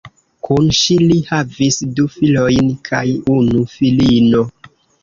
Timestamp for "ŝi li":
0.77-1.17